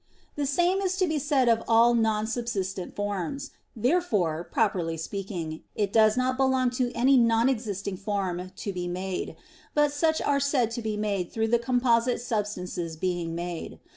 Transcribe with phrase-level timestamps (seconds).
[0.35, 3.51] The same is to be said of all non subsistent forms.
[3.75, 9.35] Therefore, properly speaking, it does not belong to any non existing form to be made;
[9.75, 13.79] but such are said to be made through the composite substances being made.